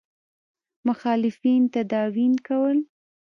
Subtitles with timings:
[0.87, 2.77] مخالفین تداوي کول.